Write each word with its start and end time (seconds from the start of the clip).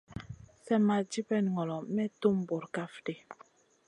Slèmma 0.61 0.95
dibèt 1.11 1.45
ŋolo 1.53 1.77
may 1.95 2.09
tum 2.21 2.35
bura 2.47 2.67
kaf 2.75 2.93
ɗi. 3.05 3.13